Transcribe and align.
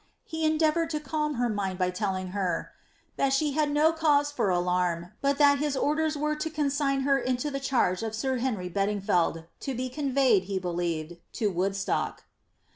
He 0.25 0.45
endeavoured 0.45 0.89
to 0.89 0.99
calm 0.99 1.35
her 1.35 1.47
mind 1.47 1.77
by 1.77 1.91
telling 1.91 2.29
hat^ 2.31 2.39
^ 2.57 2.67
that 3.17 3.33
Khe 3.33 3.51
had 3.51 3.69
no 3.69 3.93
cauae 3.93 4.33
for 4.33 4.49
alarm; 4.49 5.11
but 5.21 5.37
that 5.37 5.59
his 5.59 5.77
orders 5.77 6.17
were 6.17 6.35
to 6.35 6.49
consign 6.49 7.01
her 7.01 7.19
into 7.19 7.51
the 7.51 7.59
charge 7.59 8.01
of 8.01 8.15
sir 8.15 8.37
Henry 8.37 8.67
Bedingfeld| 8.67 9.45
to 9.59 9.75
be 9.75 9.89
conveyed, 9.89 10.45
he 10.45 10.59
belief^ 10.59 11.19
to 11.33 11.51
Woodstock." 11.51 12.23